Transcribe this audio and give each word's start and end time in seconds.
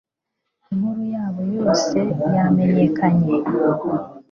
inkuru 0.71 1.01
yabo 1.13 1.41
yose 1.55 1.97
yamenyekanye 2.35 3.33